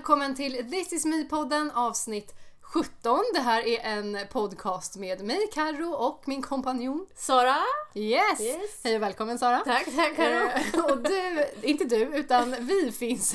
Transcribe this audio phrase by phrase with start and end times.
[0.00, 3.20] välkommen till This is me-podden avsnitt 17.
[3.34, 7.56] Det här är en podcast med mig, Karo och min kompanjon Sara?
[7.94, 8.40] Yes!
[8.40, 8.80] Yes.
[8.84, 9.58] Hej och välkommen Sara!
[9.58, 10.48] Tack, tack Karo.
[10.48, 13.34] Eh, och du, inte du, utan vi finns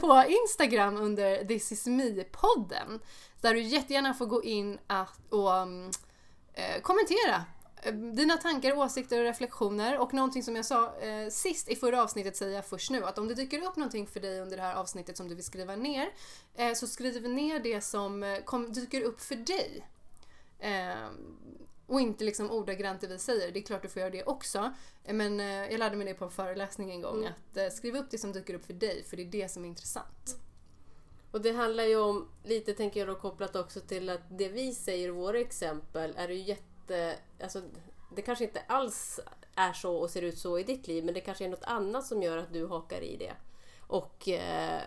[0.00, 3.00] på Instagram under This is me-podden.
[3.40, 4.78] Där du jättegärna får gå in
[5.28, 5.90] och um,
[6.54, 7.44] eh, kommentera
[7.92, 9.98] dina tankar, åsikter och reflektioner.
[9.98, 13.04] Och någonting som jag sa eh, sist i förra avsnittet säger jag först nu.
[13.04, 15.44] Att om det dyker upp någonting för dig under det här avsnittet som du vill
[15.44, 16.10] skriva ner.
[16.54, 19.86] Eh, så skriv ner det som eh, kom, dyker upp för dig.
[20.58, 21.10] Eh,
[21.86, 23.52] och inte liksom ordagrant det vi säger.
[23.52, 24.72] Det är klart du får göra det också.
[25.04, 27.18] Eh, Men eh, jag lärde mig det på en föreläsning en gång.
[27.18, 27.32] Mm.
[27.32, 29.04] Att eh, skriva upp det som dyker upp för dig.
[29.04, 30.36] För det är det som är intressant.
[31.30, 34.74] Och det handlar ju om, lite tänker jag då kopplat också till att det vi
[34.74, 36.62] säger, våra exempel, är ju jätte...
[37.42, 37.62] Alltså,
[38.16, 39.20] det kanske inte alls
[39.54, 42.06] är så och ser ut så i ditt liv, men det kanske är något annat
[42.06, 43.32] som gör att du hakar i det.
[43.86, 44.82] Och eh,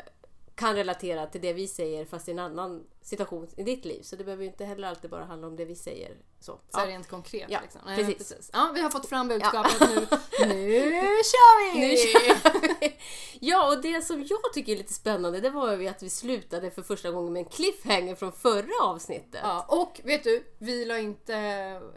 [0.55, 4.01] kan relatera till det vi säger fast i en annan situation i ditt liv.
[4.01, 6.17] Så det behöver ju inte heller alltid bara handla om det vi säger.
[6.39, 6.87] Så, Så ja.
[6.87, 7.47] rent konkret.
[7.49, 7.81] Ja, liksom.
[7.85, 8.49] Nej, men precis.
[8.53, 10.07] Ja, vi har fått fram budskapet nu.
[10.47, 11.79] Nu kör vi!
[11.79, 12.93] Nu kör vi!
[13.39, 16.71] Ja, och det som jag tycker är lite spännande det var ju att vi slutade
[16.71, 19.41] för första gången med en cliffhanger från förra avsnittet.
[19.43, 21.33] Ja, och vet du, vi la inte...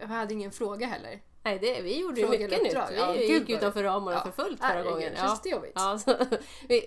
[0.01, 1.21] Jag hade ingen fråga heller.
[1.47, 2.75] Nej, det, vi gjorde ju mycket nytt.
[2.91, 5.13] Vi Ja, gud gick vad- utanför ramarna Ja, för fullt förra gången.
[5.45, 5.73] jobbigt?
[5.75, 6.17] Ja, så,
[6.69, 6.81] vi,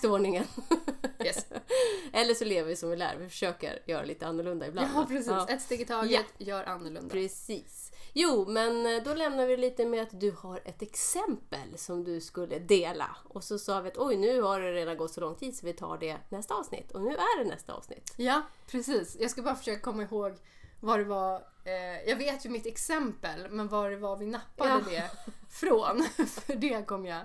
[0.00, 0.44] till ordningen.
[1.24, 1.46] Yes.
[2.12, 3.16] Eller så lever vi som vi lär.
[3.18, 4.88] Vi försöker göra lite annorlunda ibland.
[4.94, 5.26] Ja, precis.
[5.26, 7.12] Ja, Ett steg i taget, gör annorlunda.
[7.12, 7.92] precis.
[8.12, 12.20] Jo, men eh, då lämnar vi lite med att du har ett exempel som du
[12.20, 13.16] skulle dela.
[13.28, 15.66] Och så sa vi att oj, nu har det redan gått så lång tid så
[15.66, 16.92] vi tar det nästa avsnitt.
[16.92, 18.12] Och nu är det nästa avsnitt.
[18.16, 19.16] Ja, precis.
[19.20, 20.32] Jag ska bara försöka komma ihåg
[20.80, 21.34] vad det var.
[21.64, 24.80] Eh, jag vet ju mitt exempel, men vad det var vi nappade Ja.
[24.90, 25.10] det
[25.50, 26.02] från.
[26.28, 27.20] För det kom jag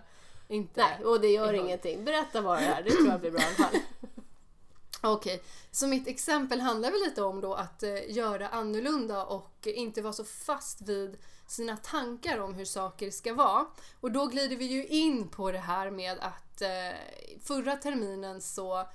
[0.47, 1.65] inte Nej, och det gör ihåg.
[1.65, 2.05] ingenting.
[2.05, 2.83] Berätta bara det här.
[2.83, 3.79] Det tror jag blir bra i alla fall.
[5.01, 10.01] Okej, så mitt exempel handlar väl lite om då att eh, göra annorlunda och inte
[10.01, 13.65] vara så fast vid sina tankar om hur saker ska vara.
[13.99, 16.97] Och då glider vi ju in på det här med att eh,
[17.43, 18.89] förra terminen så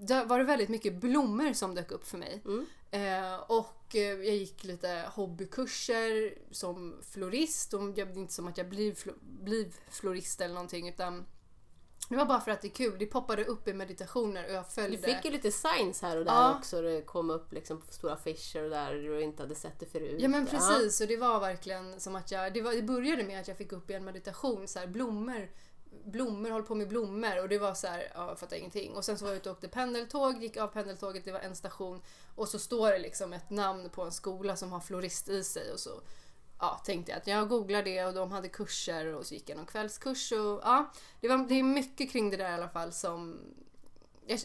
[0.00, 2.42] dö- var det väldigt mycket blommor som dök upp för mig.
[2.44, 2.66] Mm.
[2.90, 7.74] Eh, och eh, jag gick lite hobbykurser som florist.
[7.74, 11.26] Och jag, det är inte som att jag flo- blir florist eller någonting utan
[12.08, 12.96] det var bara för att det är kul.
[12.98, 14.98] Det poppade upp i meditationer och jag Du följde.
[15.14, 16.56] fick ju lite signs här och där Ja.
[16.58, 16.82] också.
[16.82, 20.16] Det kom upp liksom stora affischer och där du inte hade sett det förut.
[20.22, 23.40] Ja men precis, och det var verkligen som att jag, det, var, det började med
[23.40, 25.50] att jag fick upp i en meditation så här, blommor,
[26.04, 28.92] blommor, håll på med blommor och det var så här, ja, jag fattar ingenting.
[28.96, 31.56] Och sen så var jag ute och åkte pendeltåg, gick av pendeltåget, det var en
[31.56, 32.02] station
[32.34, 35.72] och så står det liksom ett namn på en skola som har florist i sig
[35.72, 36.00] och så
[36.60, 39.56] ja, tänkte jag att jag googlar det och de hade kurser och så gick jag
[39.56, 42.92] någon kvällskurs och ja, det, var, det är mycket kring det där i alla fall
[42.92, 43.40] som
[44.26, 44.40] jag,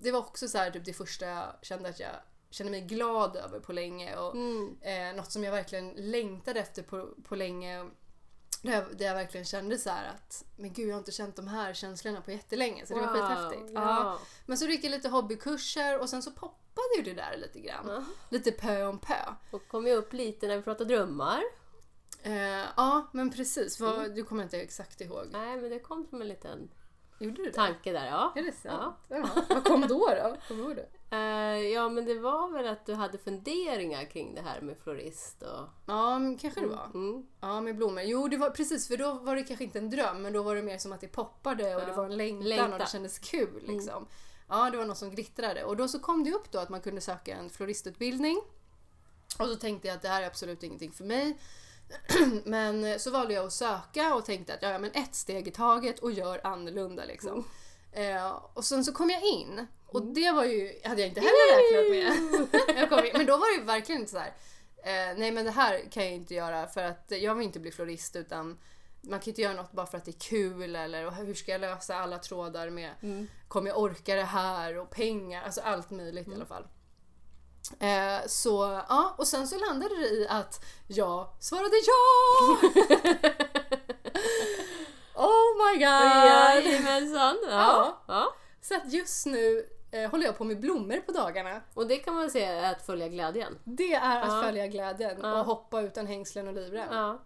[0.00, 2.10] det var också så här typ det första jag kände att jag
[2.50, 4.76] kände mig glad över på länge och Mm.
[4.80, 7.86] eh, något som jag verkligen längtade efter på, på länge.
[8.66, 11.48] Där jag, där jag verkligen kände så att men gud jag har inte känt de
[11.48, 13.70] här känslorna på jättelänge så det var Wow, skithäftigt.
[13.74, 13.80] Ja.
[13.80, 14.18] Ja.
[14.46, 17.86] Men så gick jag lite hobbykurser och sen så poppade ju det där lite grann.
[17.88, 18.04] Ja.
[18.28, 19.14] Lite pö om pö.
[19.50, 21.42] Och kom ju upp lite när vi pratade drömmar.
[22.22, 22.34] Eh,
[22.76, 24.14] ja men precis, Vad, Mm.
[24.14, 25.26] du kommer inte exakt ihåg.
[25.32, 26.70] Nej, men det kom som en liten
[27.18, 27.52] Gjorde du det?
[27.52, 28.06] tanke där.
[28.06, 28.32] Ja.
[28.36, 28.94] Är det sant?
[29.08, 29.28] Ja.
[29.48, 30.36] Vad kom då då?
[30.48, 30.88] Kommer du det?
[31.10, 31.18] Eh,
[31.58, 35.68] ja, men det var väl att du hade funderingar kring det här med florist och...
[35.86, 36.90] Ja, kanske det var.
[36.94, 37.26] Mm.
[37.40, 38.02] Ja, med blommor.
[38.02, 40.54] Jo, det var precis för då var det kanske inte en dröm men då var
[40.54, 41.86] det mer som att det poppade och Ja.
[41.86, 42.66] det var en längtan, och Längtan.
[42.66, 42.78] Mm.
[42.78, 44.06] det kändes kul liksom.
[44.48, 46.80] Ja, det var något som glittrade och då så kom det upp då att man
[46.80, 48.40] kunde söka en floristutbildning.
[49.38, 51.38] Och så tänkte jag att det här är absolut ingenting för mig.
[52.44, 55.98] men så valde jag att söka och tänkte att ja, men ett steg i taget
[55.98, 57.44] och gör annorlunda liksom.
[57.92, 61.56] Eh, och sen så kom jag in och det var ju, hade jag inte heller
[61.56, 63.12] räknat med.
[63.16, 64.32] men då var det ju verkligen inte så här.
[64.82, 67.70] Eh, nej men det här kan jag inte göra för att jag vill inte bli
[67.70, 68.58] florist utan
[69.00, 71.60] man kan inte göra något bara för att det är kul eller hur ska jag
[71.60, 73.28] lösa alla trådar med Mm.
[73.48, 76.66] kommer jag orka det här och pengar, alltså allt möjligt i alla fall.
[77.80, 82.56] Eh, så ja, och sen så landade det i att jag svarade ja!
[85.14, 86.26] oh my god!
[86.26, 87.36] Jajamensan!
[87.42, 87.48] Ja.
[87.50, 88.02] Ja.
[88.06, 88.34] ja.
[88.60, 91.60] Så att just nu eh, håller jag på med blommor på dagarna.
[91.74, 93.58] Och det kan man säga är att följa glädjen.
[93.64, 94.42] Det är att Ja.
[94.42, 95.40] följa glädjen Ja.
[95.40, 96.88] och hoppa utan hängslen och livrem.
[96.92, 97.18] Ja.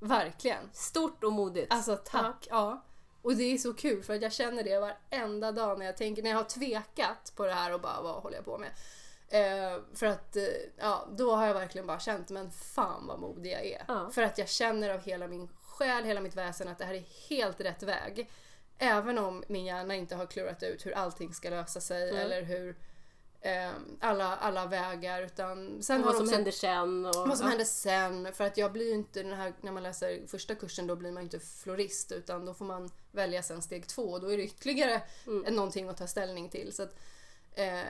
[0.00, 0.70] Verkligen.
[0.72, 1.72] Stort och modigt.
[1.72, 2.46] Alltså tack.
[2.50, 2.84] Ja.
[3.22, 6.22] Och det är så kul för att jag känner det varenda dag när jag tänker,
[6.22, 8.70] när jag har tvekat på det här och bara vad håller jag på med?
[9.28, 10.42] Eh, för att eh,
[10.76, 13.84] ja, då har jag verkligen bara känt men fan vad modig jag är.
[13.88, 14.10] Ja.
[14.10, 17.04] För att jag känner av hela min själ, hela mitt väsen att det här är
[17.28, 18.30] helt rätt väg.
[18.78, 22.22] Även om min hjärna inte har klurat ut hur allting ska lösa sig Mm.
[22.22, 22.76] eller hur
[23.40, 23.70] eh,
[24.00, 27.06] alla, alla vägar utan sen Och vad som också händer sen.
[27.06, 27.50] Och, vad som ja.
[27.50, 28.32] händer sen.
[28.32, 31.12] För att jag blir ju inte den här, när man läser första kursen då blir
[31.12, 34.36] man ju inte florist utan då får man välja sen steg två och då är
[34.36, 35.54] det ytterligare Mm.
[35.54, 36.72] någonting att ta ställning till.
[36.72, 36.94] Så att,
[37.52, 37.80] eh,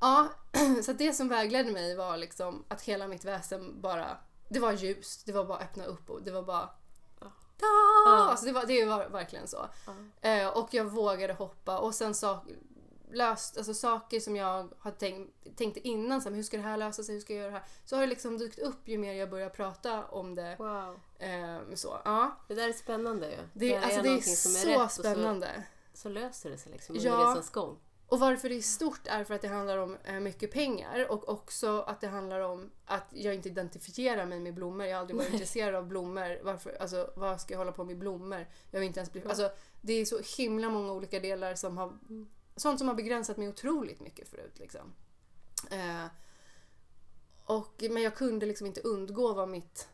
[0.00, 0.28] ja,
[0.84, 4.18] så att det som vägledde mig var liksom att hela mitt väsen bara,
[4.48, 6.70] det var ljust, det var bara öppna upp och det var bara
[7.62, 8.28] Ja.
[8.30, 9.66] Alltså det, var, det var verkligen så.
[9.86, 10.28] Ja.
[10.28, 12.44] Eh, och jag vågade hoppa och sen sak,
[13.12, 16.76] löst, alltså saker som jag hade tänkt, tänkte innan, så här, hur ska det här
[16.76, 17.66] lösa sig, hur ska jag göra det här?
[17.84, 20.56] Så har det liksom dykt upp ju mer jag börjar prata om det.
[20.58, 21.00] Wow.
[21.18, 22.36] Eh, så, ja.
[22.48, 23.38] Det där är spännande ju.
[23.52, 25.64] Det, När alltså, det är någonting som så spännande.
[25.94, 27.12] Så, så löser det sig liksom Ja.
[27.12, 27.78] under resans gång.
[28.12, 31.28] Och varför det är stort är för att det handlar om eh, mycket pengar och
[31.28, 34.86] också att det handlar om att jag inte identifierar mig med blommor.
[34.86, 36.38] Jag har aldrig varit intresserad av blommor.
[36.42, 38.46] Varför, alltså, vad ska jag hålla på med blommor?
[38.70, 39.50] Jag vill inte ens bli, alltså,
[39.80, 41.98] det är så himla många olika delar som har
[42.56, 44.58] sånt som har begränsat mig otroligt mycket förut.
[44.58, 44.92] Liksom.
[45.70, 46.06] Eh,
[47.44, 49.88] och, men jag kunde liksom inte undgå vad mitt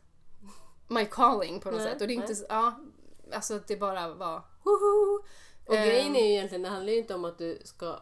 [0.87, 2.01] my calling på något Nej, sätt.
[2.01, 2.35] Och det är inte, nej.
[2.35, 2.79] så- ja,
[3.33, 5.23] alltså att det bara var woho!
[5.65, 5.87] Och Ehm.
[5.87, 7.99] grejen är ju egentligen, det handlar ju inte om att du ska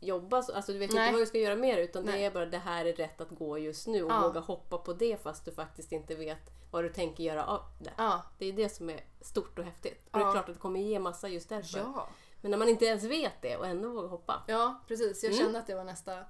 [0.00, 1.02] jobba så, alltså du vet Nej.
[1.06, 2.24] inte vad du ska göra mer utan det Nej.
[2.24, 4.20] är bara det här är rätt att gå just nu och Ja.
[4.20, 7.90] våga hoppa på det fast du faktiskt inte vet vad du tänker göra av det.
[7.96, 10.06] Ja, Det är det som är stort och häftigt.
[10.10, 10.28] Och det Ja.
[10.28, 11.78] är klart att det kommer ge massa just därför.
[11.78, 12.08] ja.
[12.42, 14.42] Men när man inte ens vet det och ändå vågar hoppa.
[14.46, 15.22] Ja, precis.
[15.22, 15.44] Jag Mm.
[15.44, 16.24] kände att det var nästa,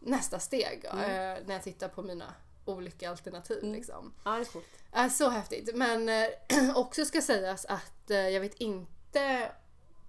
[0.00, 1.04] nästa steg Mm.
[1.04, 3.58] eh, när jag tittar på mina olika alternativ.
[3.62, 3.72] Mm.
[3.74, 4.12] Liksom.
[4.24, 4.66] Ja, det är coolt.
[4.92, 5.76] Eh, så häftigt.
[5.76, 6.26] Men eh,
[6.76, 9.50] också ska sägas att eh, jag vet inte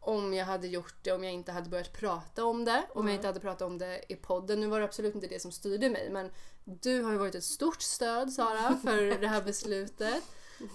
[0.07, 2.83] om jag hade gjort det om jag inte hade börjat prata om det.
[2.93, 3.07] Om Mm.
[3.07, 4.59] jag inte hade pratat om det i podden.
[4.59, 6.31] Nu var det absolut inte det som styrde mig men
[6.63, 10.23] du har ju varit ett stort stöd Sara för det här beslutet.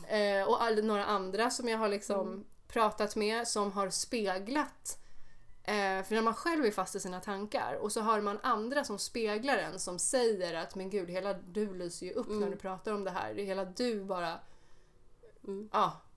[0.09, 2.45] Eh, och all, några andra som jag har liksom Mm.
[2.69, 4.99] pratat med som har speglat
[5.65, 8.85] Eh, för när man själv är fast i sina tankar och så har man andra
[8.85, 12.51] som speglar en som säger att men gud, hela du lyser ju upp när Mm.
[12.51, 13.35] du pratar om det här.
[13.35, 14.39] Hela du bara,
[15.45, 15.69] Mm.
[15.73, 16.12] ja, det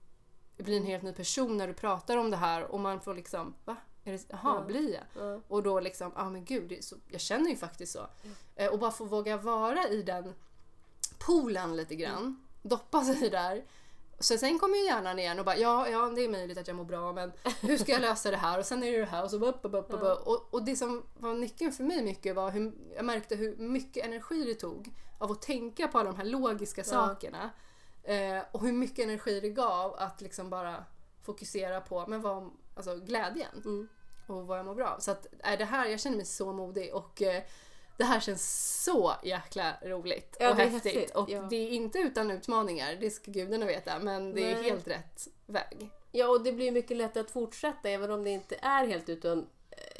[0.63, 3.53] blir en helt ny person när du pratar om det här och man får liksom,
[3.65, 3.75] va?
[4.03, 4.63] Är det, jaha, Ja.
[4.67, 5.25] blir jag?
[5.25, 5.41] Ja.
[5.47, 8.07] Och då liksom, ja men gud, så, jag känner ju faktiskt så.
[8.55, 10.33] Eh, och bara få våga vara i den
[11.19, 13.63] poolen lite grann, doppa sig där.
[14.19, 16.77] Så sen kommer ju hjärnan igen och bara ja, ja det är möjligt att jag
[16.77, 17.31] mår bra men
[17.61, 19.59] hur ska jag lösa det här och sen är det det här och så upp,
[19.61, 20.15] upp, upp, upp, Ja.
[20.25, 24.05] och, och det som var nyckeln för mig mycket var hur jag märkte hur mycket
[24.05, 27.49] energi det tog av att tänka på alla de här logiska sakerna
[28.05, 30.85] eh, och hur mycket energi det gav att liksom bara
[31.23, 33.87] fokusera på men vad, alltså, glädjen Mm.
[34.27, 34.99] och vad jag mår bra av.
[34.99, 37.43] Så att, äh, det här, jag känner mig så modig och eh,
[37.97, 40.93] det här känns så jäkla roligt Ja, och är häftigt.
[40.93, 41.41] häftigt, Och ja.
[41.49, 44.63] det är inte utan utmaningar, det ska gudarna veta, men det är Nej.
[44.63, 45.89] helt rätt väg.
[46.11, 49.47] Ja, och det blir mycket lättare att fortsätta även om det inte är helt utan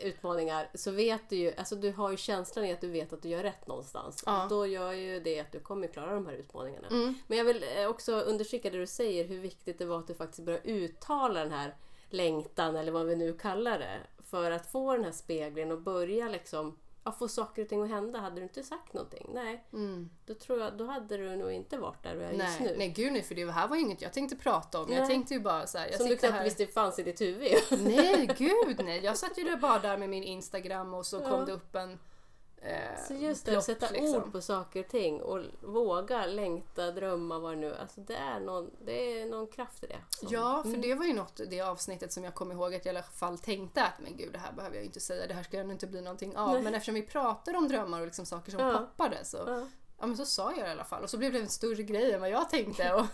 [0.06, 3.22] utmaningar så vet du ju, alltså du har ju känslan i att du vet att
[3.22, 4.24] du gör rätt någonstans.
[4.26, 4.48] Ja.
[4.50, 6.88] Då gör ju det att du kommer klara de här utmaningarna.
[6.88, 7.16] Mm.
[7.28, 10.14] Men jag vill eh, också understryka det du säger, hur viktigt det var att du
[10.14, 11.76] faktiskt börjar uttala den här
[12.10, 14.00] längtan eller vad vi nu kallar det.
[14.24, 17.90] För att få den här spegeln och börja liksom ja, få saker och ting att
[17.90, 18.20] hända.
[18.20, 20.10] Hade du inte sagt någonting, nej, Mm.
[20.26, 22.76] då tror jag, då hade du nog inte varit där du är just Nej, nu.
[22.78, 24.92] nej gud nej för det här var ju inget jag tänkte prata om.
[24.92, 25.08] Jag Nej.
[25.08, 26.44] tänkte ju bara så här, jag Som du knappt här.
[26.44, 27.52] visste fanns i ditt huvud.
[27.70, 31.30] Nej gud nej, jag satt ju bara där med min Instagram och så Ja.
[31.30, 32.00] kom det upp en
[32.66, 34.16] eh, Så just det, plopp, att sätta liksom.
[34.24, 38.40] ord på saker och ting och våga längta, drömma, vad det nu Alltså det är
[38.40, 39.98] någon, det är någon kraft i det.
[40.10, 40.82] som- Ja, för Mm.
[40.82, 43.38] det var ju något det avsnittet som jag kom ihåg att jag i alla fall
[43.38, 45.72] tänkte att men gud det här behöver jag ju inte säga, det här ska ju
[45.72, 46.52] inte bli någonting av.
[46.54, 46.62] Nej.
[46.62, 48.78] Men eftersom vi pratade om drömmar och liksom saker som Ja.
[48.78, 49.68] poppade så, ja.
[50.00, 50.06] Ja.
[50.08, 51.04] men så sa jag det i alla fall.
[51.04, 52.94] Och så blev det en större grej än vad jag tänkte.
[52.96, 53.06] Och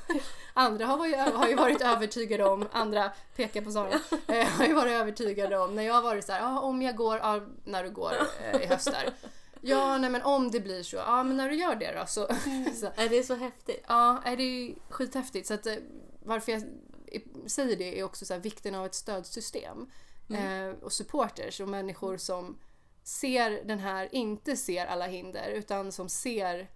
[0.53, 3.89] andra har, varit, har ju varit övertygade om, andra pekar på Sara,
[4.27, 6.95] eh, har ju varit övertygade om när jag har varit så här, ja om jag
[6.95, 8.13] går, ja, när du går
[8.51, 9.13] eh, i höst där.
[9.61, 12.27] Ja, nej men om det blir så, ja men när du gör det då så,
[12.79, 13.83] så Är det så häftigt?
[13.87, 15.47] Ja, är det är skithäftigt.
[15.47, 15.75] Så att, eh,
[16.23, 16.63] varför jag
[17.45, 19.89] säger det är också så här, vikten av ett stödsystem.
[20.29, 22.57] Eh, och supporters och människor som
[23.03, 26.69] ser den här, inte ser alla hinder utan som ser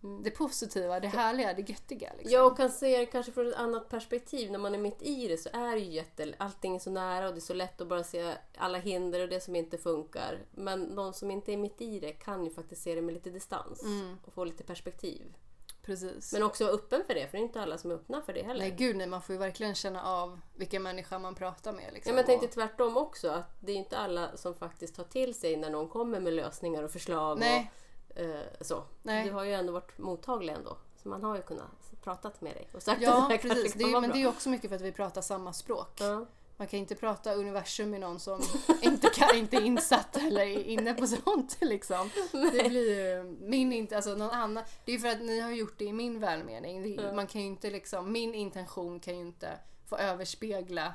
[0.00, 2.12] det positiva, det härliga, det göttiga.
[2.18, 2.32] Liksom.
[2.32, 4.50] Jag kan se det kanske från ett annat perspektiv.
[4.52, 7.28] När man är mitt i det så är det ju jätte, allting är så nära
[7.28, 10.38] och det är så lätt att bara se alla hinder och det som inte funkar.
[10.50, 13.30] Men de som inte är mitt i det kan ju faktiskt se det med lite
[13.30, 13.82] distans
[14.26, 15.34] och få lite perspektiv.
[15.82, 16.32] Precis.
[16.32, 18.32] Men också vara öppen för det, för det är inte alla som är öppna för
[18.32, 18.60] det heller.
[18.60, 21.92] nej gud nej, man får ju verkligen känna av vilken människa man pratar med.
[21.92, 22.10] Liksom.
[22.10, 25.04] Ja, men jag tänkte Och- tvärtom också, att det är inte alla som faktiskt tar
[25.04, 27.38] till sig när någon kommer med lösningar och förslag.
[27.38, 27.70] Nej.
[27.74, 27.87] Och,
[28.18, 28.26] eh,
[28.60, 28.82] så.
[29.02, 29.24] Nej.
[29.24, 30.76] Du har ju ändå varit mottaglig ändå.
[31.02, 31.64] Så man har ju kunnat
[32.04, 33.72] pratat med dig och sagt att Ja, det här kanske precis.
[33.72, 34.16] kan Det är, men bra.
[34.16, 35.96] det är också mycket för att vi pratar samma språk.
[36.00, 36.26] Ja.
[36.56, 38.40] Man kan inte prata universum med någon som
[38.82, 42.10] inte, kan, inte är insatt eller är inne på sånt liksom.
[42.32, 44.64] Det blir min inte, alltså någon annan.
[44.84, 46.82] Det är för att ni har gjort det i min välmening.
[46.82, 47.12] Det, Ja.
[47.12, 50.94] Man kan ju inte liksom, min intention kan ju inte få överspegla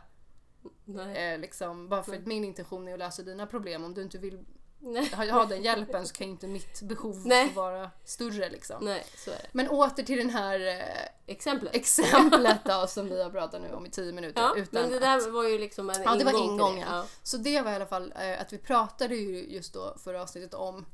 [0.86, 1.34] Nej.
[1.34, 3.84] eh, liksom, bara för att min intention är att lösa dina problem.
[3.84, 4.46] Om du inte vill
[4.86, 5.10] Nej.
[5.16, 7.50] ha, ha den hjälpen så kan ju inte mitt behov Nej.
[7.50, 8.86] få vara större liksom.
[8.86, 9.48] Nej, så är det.
[9.52, 11.75] Men åter till den här eh, Exemplet.
[11.75, 14.42] exemplet då som vi har pratat nu om i tio minuter.
[14.42, 16.88] Ja, utan men det där var ju liksom en Ja, det var ingång till ingången.
[16.92, 17.06] Ja.
[17.24, 20.54] Så det var i alla fall eh, att vi pratade ju just då förra avsnittet
[20.54, 20.86] om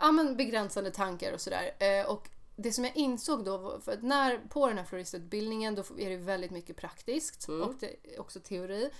[0.00, 1.70] ja, men begränsande tankar och sådär.
[1.78, 5.74] Eh, och det som jag insåg då, var- för att när på den här floristutbildningen
[5.74, 7.62] då är det väldigt mycket praktiskt Mm.
[7.68, 8.90] och det också teori.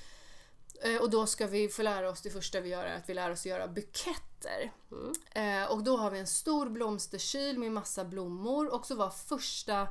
[0.83, 3.15] Eh, och då ska vi få lära oss, det första vi gör är att vi
[3.15, 4.73] lär oss göra buketter.
[4.93, 5.63] Mm.
[5.63, 9.89] Eh, och då har vi en stor blomsterkyl med massa blommor och så var första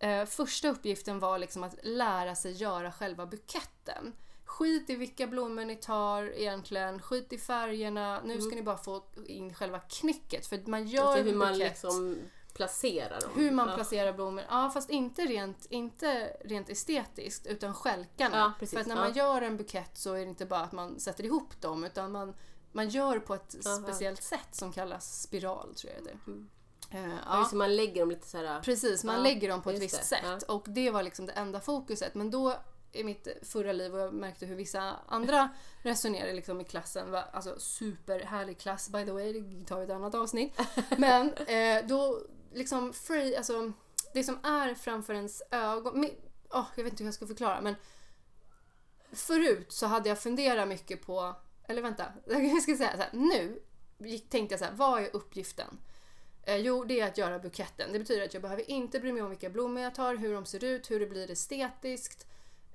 [0.00, 4.12] Eh, första uppgiften var liksom att lära sig göra själva buketten.
[4.44, 8.20] Skit i vilka blommor ni tar egentligen, skit i färgerna.
[8.24, 10.46] Nu ska ni bara få in själva knicket.
[10.46, 12.18] För man gör Alltså en hur man bukett, liksom
[12.58, 13.30] placerar dem.
[13.34, 14.44] hur man placerar blommor.
[14.50, 18.54] Ja, fast inte rent, inte rent estetiskt utan stjälkarna.
[18.60, 21.00] Ja, För att när man gör en bukett så är det inte bara att man
[21.00, 22.34] sätter ihop dem utan man,
[22.72, 23.76] man gör på ett Aha.
[23.82, 26.18] speciellt sätt som kallas spiral tror jag det är.
[26.26, 26.48] Mm.
[26.90, 27.48] Eh, Ja.
[27.50, 28.60] det, man lägger dem lite så här.
[28.60, 30.42] Precis, man Ja, lägger dem på ett visst det, sätt.
[30.42, 32.14] Och det var liksom det enda fokuset.
[32.14, 32.54] Men då
[32.92, 35.48] i mitt förra liv och jag märkte hur vissa andra
[35.82, 37.10] resonerade liksom i klassen.
[37.10, 40.60] Var, alltså superhärlig klass by the way, det tar vi ett annat avsnitt.
[40.98, 42.20] Men eh, då
[42.58, 43.72] liksom free, alltså
[44.14, 46.04] det som är framför ens ögon.
[46.04, 46.16] mi-
[46.50, 47.74] åh, jag vet inte hur jag ska förklara men
[49.12, 51.34] förut så hade jag funderat mycket på,
[51.68, 53.60] eller vänta, jag ska säga så här, nu
[54.28, 55.78] tänkte jag så här, vad är uppgiften?
[56.42, 57.92] Eh, jo, det är att göra buketten.
[57.92, 60.46] Det betyder att jag behöver inte bry mig om vilka blommor jag tar, hur de
[60.46, 62.26] ser ut, hur det blir estetiskt,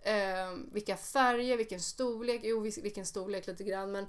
[0.02, 4.08] eh, vilka färger, vilken storlek, jo vilken storlek lite grann men,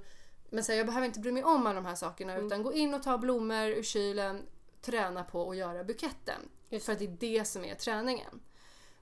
[0.49, 2.45] men så här, jag behöver inte bry mig om alla de här sakerna Mm.
[2.45, 4.41] utan gå in och ta blommor ur kylen,
[4.85, 6.41] träna på att göra buketten.
[6.69, 8.39] Just För att det är det som är träningen.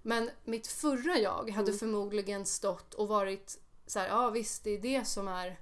[0.02, 1.80] Men mitt förra jag hade Mm.
[1.80, 5.60] förmodligen stått och varit så här, ja visst det är det som är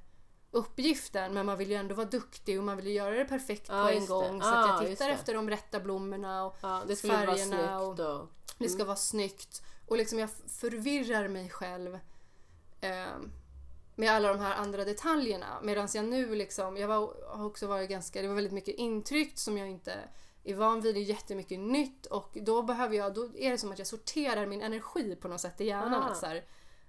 [0.51, 3.66] uppgiften men man vill ju ändå vara duktig och man vill ju göra det perfekt
[3.70, 4.13] Ja, på en just det.
[4.13, 7.36] gång så att Ah, jag tittar efter de rätta blommorna och Ja, det färgerna
[7.80, 8.28] snyggt och...
[8.58, 9.62] det ska vara snyggt.
[9.88, 12.00] Och liksom jag förvirrar mig själv
[12.82, 13.06] eh,
[14.01, 15.60] med alla de här andra detaljerna.
[15.63, 19.39] Medan jag nu liksom, jag var, har också varit ganska, det var väldigt mycket intryckt
[19.39, 19.93] som jag inte
[20.43, 20.96] är van vid.
[20.96, 24.46] Det är jättemycket nytt och då behöver jag, då är det som att jag sorterar
[24.46, 26.03] min energi på något sätt i hjärnan.
[26.03, 26.10] Ah.
[26.10, 26.43] Att så här,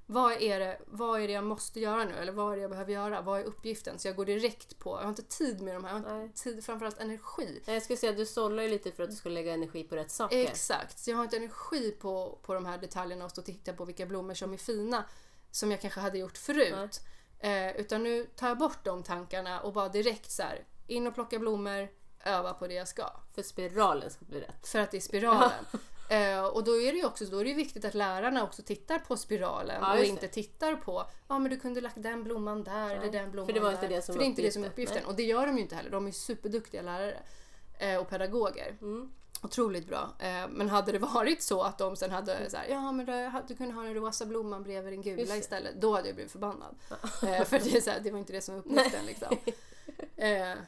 [0.06, 2.14] vad, är det, vad är det jag måste göra nu?
[2.14, 3.20] Eller vad är det jag behöver göra?
[3.20, 3.98] Vad är uppgiften?
[3.98, 6.42] Så jag går direkt på, jag har inte tid med de här, jag har inte
[6.42, 7.62] tid, framförallt energi.
[7.66, 10.10] Jag skulle säga du sållar ju lite för att du ska lägga energi på rätt
[10.10, 10.38] saker.
[10.38, 10.98] Exakt.
[10.98, 13.84] Så jag har inte energi på, på de här detaljerna och stå och titta på
[13.84, 15.04] vilka blommor som är fina
[15.52, 17.00] som jag kanske hade gjort förut.
[17.38, 21.14] Eh, utan nu tar jag bort de tankarna och bara direkt så här, in och
[21.14, 21.88] plocka blommor,
[22.24, 23.10] öva på det jag ska.
[23.34, 24.66] För spiralen ska bli rätt.
[24.68, 25.50] För att det är spiralen.
[26.10, 28.98] eh, och då är det ju också då är det viktigt att lärarna också tittar
[28.98, 32.96] på spiralen Ja, och inte tittar på ja men du kunde lagt den blomman där
[32.96, 33.74] eller den blomman för det var där.
[33.82, 34.96] inte det som För det är inte det som är uppgiften.
[34.96, 35.10] uppgiften.
[35.10, 35.90] Och det gör de ju inte heller.
[35.90, 37.18] De är ju superduktiga lärare
[37.78, 38.76] eh, och pedagoger.
[38.80, 39.12] Mm.
[39.42, 40.14] Otroligt bra.
[40.18, 43.06] Eh, men hade det varit så att de sen hade så här, ja men
[43.48, 45.80] du, kunde ha den rosa blomman bredvid den gula istället.
[45.80, 46.74] Då hade jag blivit förbannad.
[47.22, 49.36] Eh, för det, är så här, det var inte det som var uppgiften liksom.
[50.16, 50.58] Eh,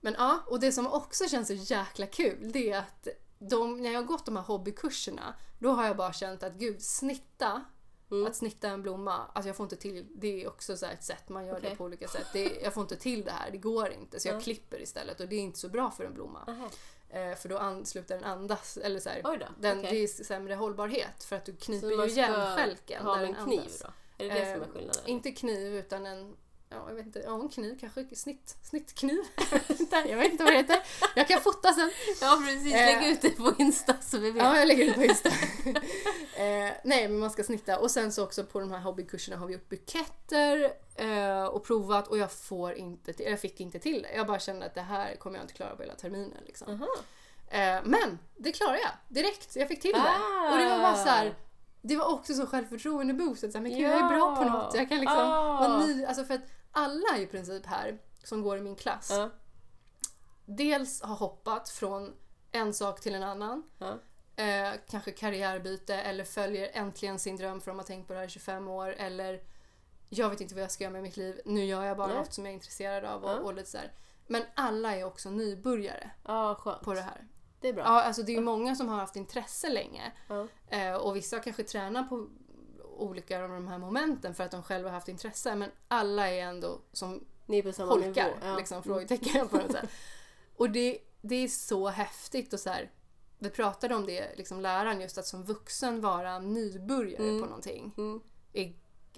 [0.00, 3.08] men ja, och det som också känns så jäkla kul det är att
[3.38, 6.82] de, när jag har gått de här hobbykurserna då har jag bara känt att gud,
[6.82, 7.64] snitta
[8.10, 8.26] Mm.
[8.26, 11.28] Att snitta en blomma, alltså jag får inte till, det är också så ett sätt,
[11.28, 11.70] man gör Okej.
[11.70, 12.26] det på olika sätt.
[12.32, 14.20] Det, jag får inte till det här, det går inte.
[14.20, 14.40] Så jag Ja.
[14.40, 16.44] klipper istället och det är inte så bra för en blomma.
[16.48, 16.70] Aha.
[17.10, 19.46] Eh, för då ansluter den andas, eller så här, då.
[19.58, 19.90] den, okej.
[19.90, 21.56] det är sämre hållbarhet för att du
[21.96, 23.78] man ju igen stjälken ha där en kniv andas.
[23.78, 24.24] då?
[24.24, 25.02] Är det det som Eh, är skillnaden?
[25.06, 26.36] Inte kniv utan en,
[26.68, 29.18] ja jag vet inte, ja en kniv kanske, snitt, snittkniv.
[30.08, 30.78] jag vet inte vad det heter.
[31.14, 31.90] Jag kan fota sen.
[32.20, 34.42] Ja precis, Eh, lägg ut det på Insta så vi vet.
[34.42, 35.28] Ja, jag lägger ut på Insta.
[36.36, 37.78] eh, nej, men man ska snitta.
[37.78, 42.08] Och sen så också på de här hobbykurserna har vi gjort buketter eh, och provat
[42.08, 44.16] och jag får inte till, jag fick inte till det.
[44.16, 46.42] Jag bara kände att det här kommer jag inte klara på hela terminen.
[46.46, 46.68] Liksom.
[46.68, 46.88] Aha.
[47.48, 49.56] Eh, men det klarade jag direkt.
[49.56, 49.98] Jag fick till det.
[49.98, 50.52] Ah.
[50.52, 51.34] Och det var bara så här.
[51.82, 53.52] Det var också så självförtroende boostet.
[53.52, 54.74] Så här, men gud, jag är bra på något.
[54.74, 55.60] Jag kan liksom Ah.
[55.60, 56.04] vara ny.
[56.04, 56.40] Alltså för att
[56.76, 59.30] alla i princip här som går i min klass Ja.
[60.44, 62.14] dels har hoppat från
[62.52, 63.62] en sak till en annan.
[63.78, 63.98] Ja.
[64.44, 68.26] Eh, kanske karriärbyte eller följer äntligen sin dröm för de har tänkt på det här
[68.26, 68.88] i 25 år.
[68.88, 69.42] Eller
[70.08, 71.40] jag vet inte vad jag ska göra med mitt liv.
[71.44, 72.16] Nu gör jag bara Nej.
[72.16, 73.24] något som jag är intresserad av.
[73.24, 73.34] Och, Ja.
[73.38, 73.92] och lite så här.
[74.26, 77.26] Men alla är också nybörjare Ja, på det här.
[77.60, 77.82] Det är bra.
[77.84, 80.12] Ja, alltså det är ju många som har haft intresse länge.
[80.28, 80.46] Ja.
[80.68, 82.28] Eh, och vissa kanske tränar på
[82.96, 85.54] olika av de här momenten för att de själva har haft intresse.
[85.54, 88.36] Men alla är ändå som Ni är på samma holkar, nivå.
[88.42, 88.56] Ja.
[88.56, 89.90] liksom, frågetecken på något sätt.
[90.56, 92.90] Och det, det är så häftigt och så här,
[93.38, 97.40] vi pratade om det, liksom läraren, just att som vuxen vara nybörjare Mm.
[97.42, 97.92] på någonting.
[97.98, 98.20] Mm.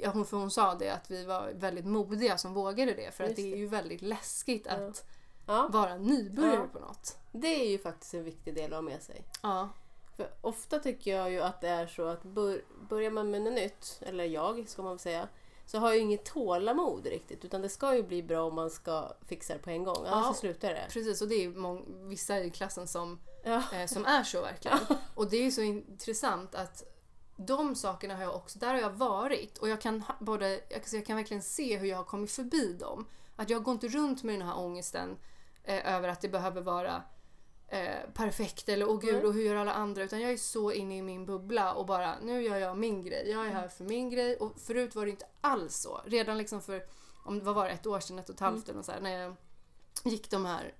[0.00, 3.24] Ja, hon, för hon sa det att vi var väldigt modiga som vågade det för
[3.24, 5.04] att Just det är ju väldigt läskigt att
[5.46, 6.66] Ja, vara nybörjare Ja.
[6.72, 7.16] på något.
[7.32, 9.24] det är ju faktiskt en viktig del att ha med sig.
[9.42, 9.68] Ja.
[10.18, 13.52] För ofta tycker jag ju att det är så att bör, börjar man med något
[13.52, 15.28] nytt, eller jag ska man väl säga,
[15.66, 17.44] så har jag ju inget tålamod riktigt.
[17.44, 19.96] Utan det ska ju bli bra om man ska fixa det på en gång.
[20.06, 20.32] Annars Ja.
[20.32, 20.86] så slutar det.
[20.90, 23.62] Precis, och det är mång- vissa i klassen som, Ja.
[23.72, 24.78] eh, som är så verkligen.
[25.14, 26.84] Och det är ju så intressant att
[27.36, 30.98] de sakerna har jag också, där har jag varit och jag kan, både, jag, kan,
[30.98, 33.06] jag kan verkligen se hur jag har kommit förbi dem.
[33.36, 35.16] Att jag går inte runt med den här ångesten
[35.64, 37.02] eh, över att det behöver vara
[37.68, 39.24] eh, perfekt eller åh gud Nej.
[39.24, 42.18] och hur gör alla andra utan jag är så inne i min bubbla och bara
[42.18, 43.30] nu gör jag min grej.
[43.30, 46.00] Jag är här för min grej och förut var det inte alls så.
[46.04, 46.84] Redan liksom för,
[47.24, 49.00] om vad var det, ett år sedan, ett och ett halvt eller något så här,
[49.00, 49.34] när jag
[50.04, 50.74] gick de här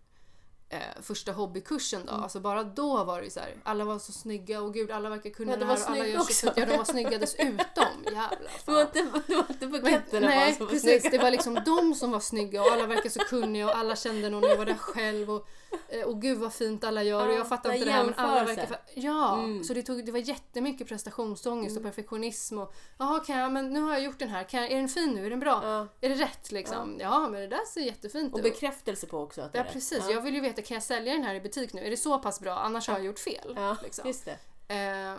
[0.69, 2.13] eh, första hobbykursen då.
[2.13, 5.09] Alltså bara då var det ju så här, alla var så snygga och gud alla
[5.09, 6.53] verkar kunna Ja, det de här och alla gör så också.
[6.61, 7.55] Ja, de var snygga dessutom.
[8.05, 8.51] Jävlar.
[8.67, 9.07] Det var Fan.
[9.07, 11.17] inte, det var inte buketterna Nej som var precis, snygga.
[11.19, 14.31] det var liksom de som var snygga och alla verkar så kunniga och alla kände
[14.31, 15.49] någon och jag var där själv och,
[15.89, 18.15] eh, och gud vad fint alla gör och Ja, jag fattar inte det här men
[18.17, 18.67] alla verkar...
[18.67, 19.39] fa- Ja!
[19.39, 19.65] Mm.
[19.65, 23.81] Så det, tog, det var jättemycket prestationsångest och perfektionism och jaha kan jag, men nu
[23.81, 25.61] har jag gjort den här, kan jag, är den fin nu, är den bra?
[25.65, 25.87] Ja.
[26.01, 26.97] Är det rätt liksom?
[27.01, 27.21] Ja.
[27.29, 28.45] men det där ser jättefint Och ut.
[28.45, 29.73] bekräftelse på också att det Ja är rätt.
[29.73, 30.11] precis, Ja.
[30.15, 31.81] jag vill ju veta kan jag sälja den här i butik nu?
[31.87, 32.53] Är det så pass bra?
[32.55, 33.53] Annars har jag gjort fel.
[33.57, 34.13] Ja, liksom.
[34.25, 34.75] det.
[34.75, 35.15] Eh,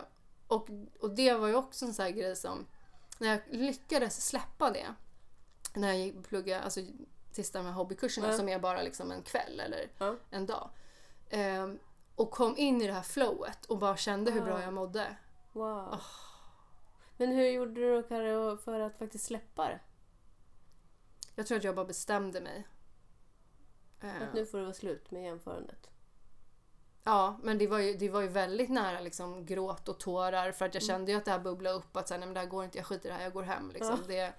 [0.48, 0.70] och,
[1.00, 2.66] och det var ju också en sån här grej som,
[3.20, 4.94] när jag lyckades släppa det,
[5.74, 6.80] när jag gick plugga, alltså
[7.32, 8.38] sista här hobbykurserna Ja.
[8.38, 10.16] som är bara liksom en kväll eller Ja.
[10.30, 10.70] en dag.
[11.30, 11.68] Eh,
[12.16, 14.64] och kom in i det här flowet och bara kände hur bra Ja.
[14.64, 15.16] jag mådde.
[15.52, 16.02] Wow.
[17.18, 19.80] Men hur gjorde du Karo för att faktiskt släppa det?
[21.36, 22.68] Jag tror att jag bara bestämde mig.
[24.02, 25.90] Eh, Att nu får det vara slut med jämförandet.
[27.04, 30.66] Ja, men det var ju, det var ju väldigt nära liksom, gråt och tårar för
[30.66, 30.72] att Mm.
[30.74, 32.48] jag kände ju att det här bubblade upp att så här, nej, men det här
[32.48, 33.72] går inte, jag skiter i det här, jag går hem.
[33.72, 34.00] Liksom.
[34.08, 34.34] Det,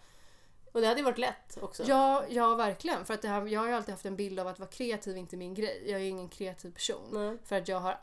[0.73, 1.83] Och det hade ju varit lätt också.
[1.87, 3.05] Ja, ja verkligen.
[3.05, 5.17] För att det här, jag har ju alltid haft en bild av att vara kreativ
[5.17, 5.83] inte min grej.
[5.87, 7.09] Jag är ju ingen kreativ person.
[7.13, 7.39] Nej.
[7.45, 7.99] För att jag har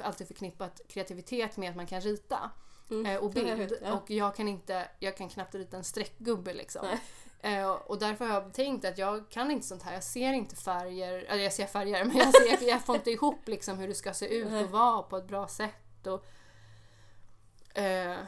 [0.00, 2.50] alltid förknippat kreativitet med att man kan rita.
[2.90, 3.06] Mm.
[3.06, 3.72] Eh, och Ja, bild.
[3.82, 3.92] ja.
[3.98, 6.86] Och jag kan inte, jag kan knappt rita en streckgubbe liksom.
[6.86, 7.00] Nej.
[7.42, 9.94] Eh, och därför har jag tänkt att jag kan inte sånt här.
[9.94, 13.48] Jag ser inte färger, eller jag ser färger men jag, ser, jag får inte ihop
[13.48, 16.06] liksom hur det ska se ut och vara på ett bra sätt.
[16.06, 16.24] Och,
[17.78, 18.18] eh,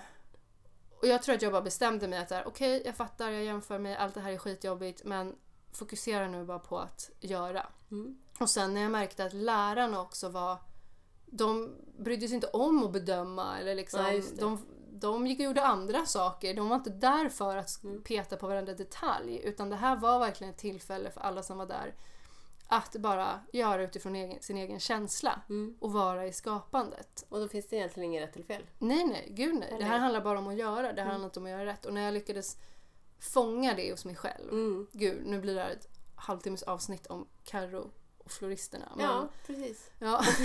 [1.01, 3.97] och jag tror att jag bara bestämde mig att okej jag fattar, jag jämför mig,
[3.97, 5.37] allt det här är skitjobbigt men
[5.73, 7.67] fokusera nu bara på att göra.
[7.91, 8.19] Mm.
[8.39, 10.59] Och sen när jag märkte att lärarna också var
[11.27, 14.41] de brydde sig inte om att bedöma eller liksom, det.
[14.41, 14.67] de,
[15.03, 16.55] de gick och gjorde andra saker.
[16.55, 18.03] De var inte där för att Mm.
[18.03, 21.67] peta på varenda detalj utan det här var verkligen ett tillfälle för alla som var
[21.67, 21.95] där
[22.67, 25.77] att bara göra utifrån egen, sin egen känsla Mm.
[25.81, 27.25] och vara i skapandet.
[27.29, 28.67] Och då finns det egentligen inget rätt eller fel.
[28.79, 29.75] Nej, nej, gud nej.
[29.79, 30.83] Det här handlar bara om att göra.
[30.83, 31.09] Det här Mm.
[31.11, 31.87] handlar inte om att göra rätt.
[31.87, 32.57] Och när jag lyckades
[33.21, 34.49] fånga det hos mig själv.
[34.51, 34.87] Mm.
[34.93, 38.93] Gud, nu blir det här ett halvtimmes avsnitt om Carro och floristerna.
[38.97, 39.91] Men, Ja, precis.
[39.99, 40.25] ja.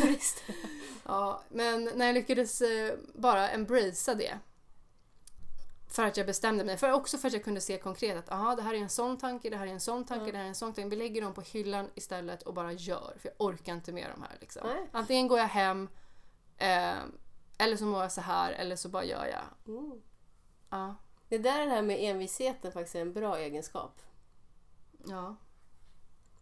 [1.08, 4.40] ja, men när jag lyckades eh, bara embracea det.
[5.90, 6.78] För att jag bestämde mig.
[6.78, 9.18] För också för att jag kunde se konkret att aha, det här är en sån
[9.18, 10.32] tanke, det här är en sån tanke, Ja.
[10.32, 10.90] det här är en sån tanke.
[10.90, 13.16] Vi lägger dem på hyllan istället och bara gör.
[13.20, 14.38] För jag orkar inte med de här.
[14.42, 14.86] Liksom.
[14.92, 15.90] Antingen går jag hem
[16.58, 16.98] eh,
[17.58, 19.76] eller så mår jag så här eller så bara gör jag.
[19.76, 20.02] Mm.
[20.70, 20.96] Ja.
[21.30, 24.02] Det är där det här med envisheten faktiskt är en bra egenskap.
[25.08, 25.36] ja.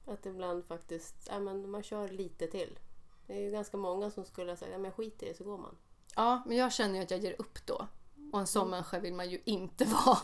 [0.07, 2.79] Att ibland faktiskt, ja men man kör lite till.
[3.27, 5.43] Det är ju ganska många som skulle ha sagt, ja men skit i det så
[5.43, 5.77] går man.
[6.15, 7.87] Ja, men jag känner ju att jag ger upp då.
[8.33, 8.71] Och en sån Mm.
[8.71, 10.17] människa vill man ju inte vara.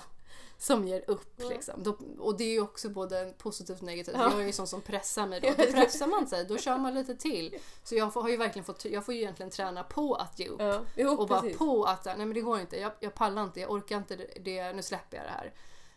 [0.57, 1.49] Som ger upp Nej.
[1.49, 1.95] liksom.
[2.19, 4.15] Och det är ju också både positivt och negativt.
[4.19, 4.31] Ja.
[4.31, 5.47] Jag är ju sån som pressar mig då.
[5.57, 7.57] Då pressar man sig, då kör man lite till.
[7.83, 10.47] Så jag får, har ju verkligen fått, jag får ju egentligen träna på att ge
[10.47, 10.61] upp.
[10.61, 11.57] Ja, jo, och bara precis.
[11.57, 14.73] på att nej men det går inte, jag, jag pallar inte, jag orkar inte det,
[14.73, 15.53] nu släpper jag det här.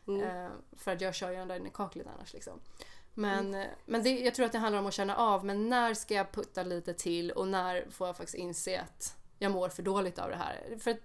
[0.07, 0.45] Mm.
[0.47, 2.61] Eh, för att jag kör ju ända in i kaklet annars liksom.
[3.15, 3.61] Men, Mm.
[3.61, 6.15] eh, men det, jag tror att det handlar om att känna av, men när ska
[6.15, 10.19] jag putta lite till och när får jag faktiskt inse att jag mår för dåligt
[10.19, 10.79] av det här.
[10.81, 10.99] För att,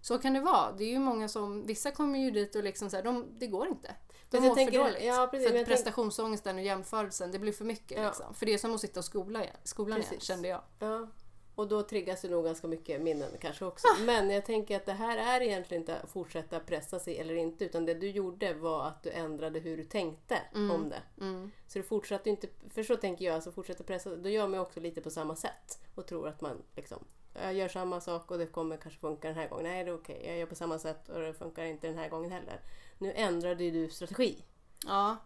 [0.00, 0.72] så kan det vara.
[0.72, 3.46] Det är ju många som, vissa kommer ju dit och liksom så här, de, det
[3.46, 3.94] går inte.
[4.30, 5.04] De mår tänker- för dåligt.
[5.04, 7.98] ja, precis, för att prestationsångesten och jämförelsen, det blir för mycket.
[7.98, 8.06] Ja.
[8.06, 8.34] Liksom.
[8.34, 10.28] För det är som att sitta och skola igen, skolan igen, Precis.
[10.28, 10.60] kände jag.
[10.78, 11.08] Ja.
[11.54, 13.86] Och då triggas det nog ganska mycket minnen kanske också.
[14.06, 17.64] Men jag tänker att det här är egentligen inte att fortsätta pressa sig eller inte.
[17.64, 20.70] Utan det du gjorde var att du ändrade hur du tänkte Mm.
[20.70, 21.02] om det.
[21.20, 21.50] Mm.
[21.66, 24.60] Så du fortsatte inte, för så tänker jag, alltså fortsätta pressa, då gör man ju
[24.60, 25.78] också lite på samma sätt.
[25.94, 27.04] Och tror att man liksom
[27.42, 29.64] jag gör samma sak och det kommer kanske funka den här gången.
[29.64, 30.22] Nej, det är okej.
[30.26, 32.60] Jag gör på samma sätt och det funkar inte den här gången heller.
[32.98, 34.44] Nu ändrade ju du strategi.
[34.86, 35.16] Ja,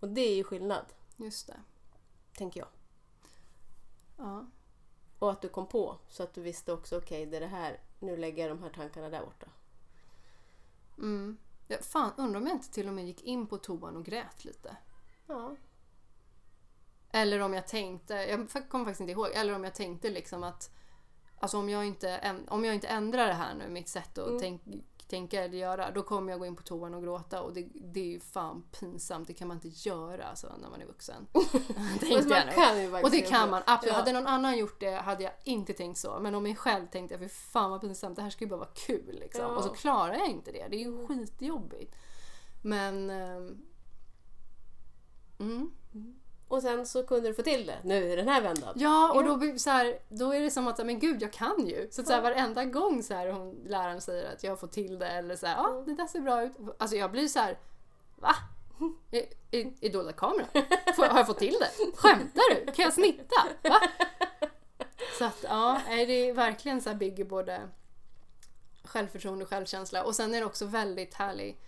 [0.00, 0.84] Och det är ju skillnad,
[1.16, 1.56] just det.
[2.36, 2.68] tänker jag.
[4.18, 4.46] Ja.
[5.24, 7.80] Och att du kom på så att du visste också, okej det är det här,
[7.98, 9.46] nu lägger jag de här tankarna där borta.
[10.98, 11.36] Mm.
[11.68, 14.44] Ja, fan, undrar om jag inte till och med gick in på toan och grät
[14.44, 14.76] lite.
[15.26, 15.56] Ja.
[17.10, 20.70] Eller om jag tänkte, jag kommer faktiskt inte ihåg, eller om jag tänkte liksom att
[21.38, 24.40] Alltså om jag inte, om jag inte ändrar det här nu, mitt sätt att Mm.
[24.40, 24.62] tänk,
[25.14, 28.00] tänka eller göra, då kommer jag gå in på toan och gråta och det, det
[28.00, 29.28] är ju fan pinsamt.
[29.28, 31.26] Det kan man inte göra alltså, när man är vuxen.
[32.00, 32.52] Tänkte jag nu.
[32.52, 33.92] kan ju faktiskt Och det kan man absolut.
[33.92, 33.98] Ja.
[33.98, 36.18] Hade någon annan gjort det hade jag inte tänkt så.
[36.20, 38.56] Men om mig själv tänkte jag, för fan vad pinsamt, det här ska ju bara
[38.56, 39.18] vara kul.
[39.20, 39.42] Liksom.
[39.44, 39.56] Ja.
[39.56, 40.66] Och så klarar jag inte det.
[40.70, 41.94] Det är ju skitjobbigt.
[42.62, 43.10] Men...
[43.10, 43.62] ehm,
[45.38, 45.70] Mm.
[46.54, 48.74] Och sen så kunde du få till det nu i den här vändan.
[48.76, 51.88] Ja, och då, så här, då är det som att, men gud jag kan ju.
[51.90, 54.98] Så, att så här, varenda gång så här, hon, läraren säger att jag får till
[54.98, 56.52] det eller så här, ja det där ser bra ut.
[56.78, 57.58] Alltså jag blir så här,
[58.16, 58.34] va?
[59.10, 60.46] Är, är, är dolda kamera?
[60.96, 61.96] Får, har jag fått till det?
[61.96, 62.72] Skämtar du?
[62.72, 63.42] Kan jag snitta?
[63.62, 63.80] Va?
[65.18, 67.68] Så att ja, nej, det är verkligen så här bygger både
[68.84, 70.04] självförtroende och självkänsla.
[70.04, 71.60] Och sen är det också väldigt härlig,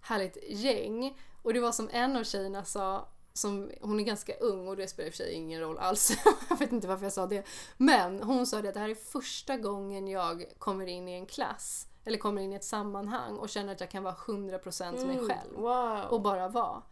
[0.00, 1.18] härligt gäng.
[1.42, 4.88] Och det var som en av tjejerna sa, som, hon är ganska ung och det
[4.88, 6.12] spelar i och för sig ingen roll alls.
[6.50, 7.46] jag vet inte varför jag sa det.
[7.76, 11.26] Men hon sa det att det här är första gången jag kommer in i en
[11.26, 15.16] klass eller kommer in i ett sammanhang och känner att jag kan vara 100% mig
[15.16, 15.54] Mm, själv.
[15.56, 16.00] Wow.
[16.10, 16.82] Och bara vara.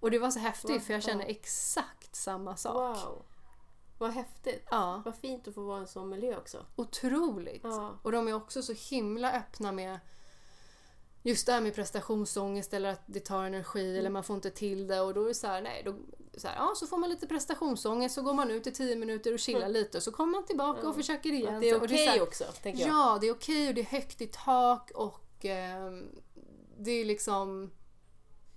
[0.00, 0.78] Och det var så häftigt Wow.
[0.80, 2.74] för jag känner exakt samma sak.
[2.74, 3.22] wow.
[3.98, 4.66] Vad häftigt.
[4.70, 6.66] Ja, Vad fint att få vara i en sån miljö också.
[6.76, 7.60] otroligt.
[7.64, 7.98] Ja.
[8.02, 9.98] Och de är också så himla öppna med
[11.22, 13.98] just det här med prestationsångest eller att det tar energi Mm.
[13.98, 15.94] eller man får inte till det och då är det så här, nej, då,
[16.36, 19.32] så, här, ja, så får man lite prestationsångest så går man ut i 10 minuter
[19.32, 21.48] och chillar lite och så kommer man tillbaka och försöker igen.
[21.48, 21.54] Mm.
[21.56, 22.88] Att det är Och okej här- också, tänker jag.
[22.90, 26.08] Ja, det är okej och det är högt i tak och ehm,
[26.78, 27.70] det är liksom...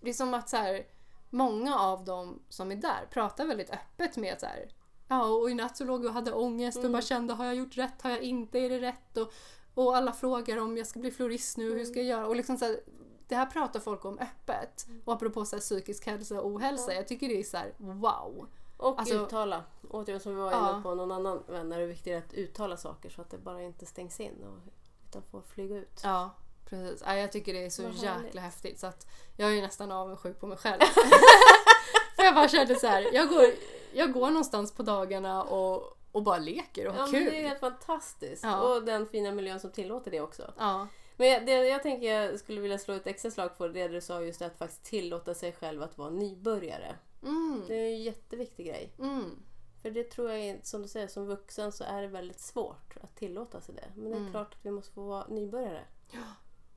[0.02, 0.86] Det är som att så här,
[1.30, 4.70] många av dem som är där pratar väldigt öppet med så här,
[5.08, 6.92] ja och i natt så låg jag och hade ångest och Mm.
[6.92, 9.18] bara kände har jag gjort rätt, har jag inte, är det rätt?
[9.18, 9.34] Och,
[9.74, 12.28] och alla frågar om jag ska bli florist nu, hur ska jag göra?
[12.28, 12.80] Och liksom så här,
[13.28, 14.86] det här pratar folk om öppet.
[15.06, 18.48] Och apropå så här, psykisk hälsa och ohälsa, jag tycker det är så här, wow.
[18.78, 19.64] Och Alltså- uttala.
[19.90, 20.74] Återigen som vi var Ja.
[20.74, 23.62] inne på någon annan vän, är det viktigt att uttala saker så att det bara
[23.62, 24.74] inte stängs in och,
[25.10, 26.02] utan får flyga ut.
[26.04, 26.30] Ja,
[26.66, 27.04] precis.
[27.06, 28.36] Ja, jag tycker det är så Vad jäkla härligt.
[28.36, 29.08] häftigt så att
[29.38, 30.82] jag är nästan avundsjuk på mig själv.
[32.16, 33.46] För jag bara kände så här, jag går,
[33.94, 37.32] jag går någonstans på dagarna och, och bara leker och har Ja, men kul.
[37.34, 38.44] det är helt fantastiskt.
[38.44, 38.62] Ja.
[38.76, 40.54] Och den fina miljön som tillåter det också.
[40.58, 43.88] Ja, Men jag- det jag tänker jag skulle vilja slå ett extra slag för det
[43.88, 46.96] du sa just att faktiskt tillåta sig själv att vara nybörjare.
[47.24, 48.92] mm, Det är en jätteviktig grej.
[49.00, 49.40] mm,
[49.82, 52.98] För det tror jag, är- som du säger, som vuxen så är det väldigt svårt
[53.02, 53.86] att tillåta sig det.
[53.96, 54.32] Men det är Mm.
[54.32, 55.82] klart att vi måste få vara nybörjare.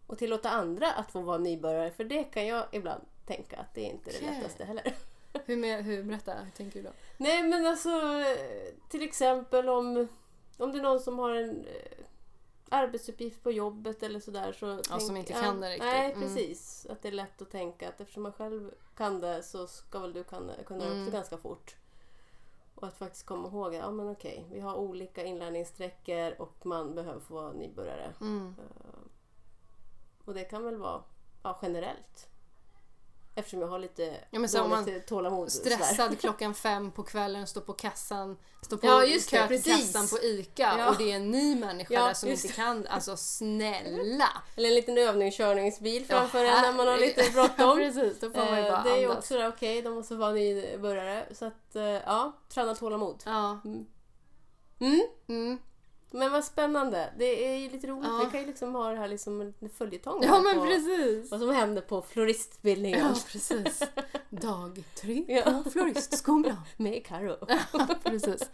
[0.07, 3.81] Och tillåta andra att få vara nybörjare, för det kan jag ibland tänka att det
[3.87, 4.37] är inte är det Okej.
[4.39, 4.95] lättaste heller.
[5.45, 6.93] Hur, med, hur, berätta, hur tänker du då?
[7.17, 10.09] Nej men alltså eh, till exempel om,
[10.59, 12.05] om det är någon som har en eh,
[12.69, 14.81] arbetsuppgift på jobbet eller sådär så...
[14.91, 15.85] Ja, som inte kan det riktigt.
[15.85, 16.21] Nej Mm.
[16.23, 16.87] precis.
[16.91, 20.13] Att det är lätt att tänka att eftersom man själv kan det så ska väl
[20.13, 21.01] du kunna, kunna det Mm.
[21.03, 21.77] också ganska fort.
[22.75, 26.95] Och att faktiskt komma ihåg att ja, men okej, vi har olika inlärningssträckor och man
[26.95, 28.13] behöver få vara nybörjare.
[28.21, 28.55] Mm.
[28.59, 29.01] Eh,
[30.25, 31.03] Och det kan väl vara
[31.43, 32.29] ja, generellt.
[33.37, 35.53] Eftersom jag har lite Ja, men så om man dåligt tålamod.
[35.53, 39.63] Stressad klockan fem på kvällen, står på kassan, står på Ja, just det, kö till
[39.63, 40.89] kassan på ICA Ja.
[40.91, 44.29] och det är en ny människa Ja, där som inte kan, alltså snälla!
[44.57, 47.77] Eller en liten övningskörningsbil Ja, framför en när man har lite bråttom.
[47.79, 50.33] Precis, då får man ju Eh, bara det är ju också okej, de måste vara
[50.33, 51.27] nybörjare.
[51.35, 53.23] Så att, eh, ja, träna tålamod.
[53.27, 53.61] Ja.
[53.65, 53.87] Mm.
[55.29, 55.59] Mm.
[56.15, 57.13] Men vad spännande.
[57.19, 58.09] Det är ju lite roligt.
[58.09, 58.21] Ja.
[58.25, 60.23] Vi kan ju liksom ha det här liksom en följetong.
[60.25, 61.31] Ja men på precis!
[61.31, 63.01] Vad som händer på floristutbildningen.
[63.01, 63.83] Ja precis.
[64.31, 65.63] Dag tre Ja.
[65.65, 66.57] på floristskolan.
[66.77, 67.37] Med Karo.
[67.49, 68.51] Ja, precis.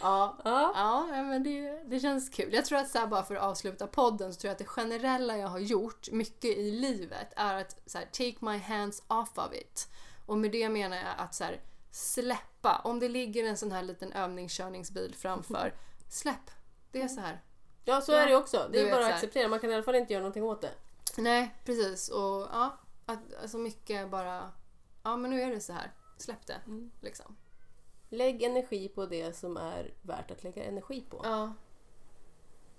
[0.00, 0.72] Ja, Ja.
[0.74, 2.54] ja men det, det känns kul.
[2.54, 4.64] Jag tror att så här, bara för att avsluta podden så tror jag att det
[4.64, 9.38] generella jag har gjort mycket i livet är att så här, take my hands off
[9.38, 9.88] of it.
[10.26, 12.80] Och med det menar jag att så här, släppa.
[12.84, 15.74] Om det ligger en sån här liten övningskörningsbil framför,
[16.10, 16.50] släpp.
[16.92, 17.40] Det är så här.
[17.84, 18.68] ja, så Ja, är det också.
[18.72, 19.48] Det är bara att acceptera.
[19.48, 20.70] Man kan i alla fall inte göra någonting åt det.
[21.16, 22.08] Nej, precis.
[22.08, 24.52] Och ja, att, alltså mycket bara,
[25.02, 25.92] ja men nu är det så här.
[26.18, 26.60] Släpp det.
[26.66, 26.90] Mm.
[27.00, 27.36] Liksom.
[28.08, 31.20] Lägg energi på det som är värt att lägga energi på.
[31.24, 31.52] Ja,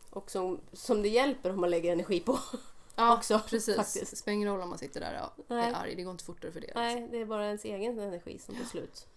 [0.10, 2.39] Och som, som det hjälper om man lägger energi på.
[2.95, 3.76] ja Också, precis.
[3.76, 4.12] faktiskt.
[4.12, 5.69] Det spelar ingen roll om man sitter där och Nej.
[5.69, 5.95] är arg.
[5.95, 6.72] Det går inte fortare för det.
[6.76, 9.08] Nej, det är bara ens egen energi som tar slut.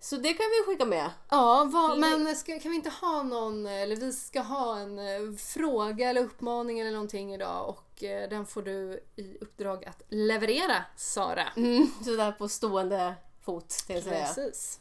[0.00, 1.10] Så det kan vi skicka med.
[1.30, 5.36] Ja, vad, men ska, kan vi inte ha någon, eller vi ska ha en eh,
[5.38, 10.84] fråga eller uppmaning eller någonting idag och eh, den får du i uppdrag att leverera
[10.96, 11.48] Sara.
[11.56, 14.26] Mm, sådär på stående fot, tänkte jag säga.
[14.26, 14.80] Precis.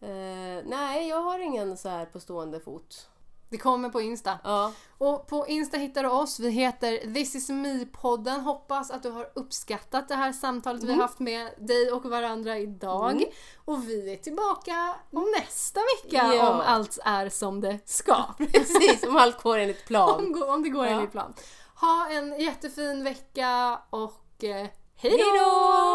[0.00, 3.08] Eh, nej, jag har ingen så här på stående fot.
[3.52, 4.38] Det kommer på Insta.
[4.44, 4.72] Ja.
[4.98, 6.40] Och på Insta hittar du oss.
[6.40, 8.40] Vi heter This is me-podden.
[8.40, 12.58] Hoppas att du har uppskattat det här samtalet vi har haft med dig och varandra
[12.58, 13.10] idag.
[13.12, 13.24] Mm.
[13.64, 14.94] Och vi är tillbaka
[15.38, 16.50] nästa vecka Ja.
[16.54, 18.16] om allt är som det ska.
[18.38, 20.34] Precis, om allt går enligt plan.
[20.34, 20.92] om, om det går Ja.
[20.92, 21.34] enligt plan.
[21.80, 25.91] Ha en jättefin vecka och eh, hej då!